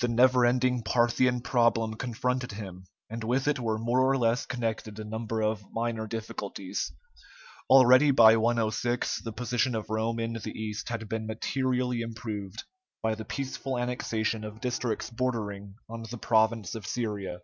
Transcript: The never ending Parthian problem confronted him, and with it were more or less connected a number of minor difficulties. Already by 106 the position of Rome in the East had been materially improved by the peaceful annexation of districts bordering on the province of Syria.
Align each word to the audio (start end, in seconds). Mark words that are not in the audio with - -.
The 0.00 0.08
never 0.08 0.44
ending 0.44 0.82
Parthian 0.82 1.42
problem 1.42 1.94
confronted 1.94 2.50
him, 2.50 2.86
and 3.08 3.22
with 3.22 3.46
it 3.46 3.60
were 3.60 3.78
more 3.78 4.00
or 4.00 4.18
less 4.18 4.44
connected 4.44 4.98
a 4.98 5.04
number 5.04 5.40
of 5.40 5.62
minor 5.72 6.08
difficulties. 6.08 6.90
Already 7.70 8.10
by 8.10 8.36
106 8.36 9.22
the 9.22 9.30
position 9.32 9.76
of 9.76 9.88
Rome 9.88 10.18
in 10.18 10.32
the 10.32 10.58
East 10.60 10.88
had 10.88 11.08
been 11.08 11.24
materially 11.28 12.00
improved 12.00 12.64
by 13.00 13.14
the 13.14 13.24
peaceful 13.24 13.78
annexation 13.78 14.42
of 14.42 14.60
districts 14.60 15.08
bordering 15.08 15.76
on 15.88 16.02
the 16.10 16.18
province 16.18 16.74
of 16.74 16.84
Syria. 16.84 17.38